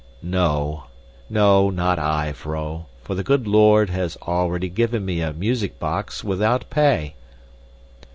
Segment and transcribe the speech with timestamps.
[0.23, 0.85] "No,
[1.29, 6.23] no, not I, vrouw, for the good Lord has already given me a music box
[6.23, 7.13] without pay."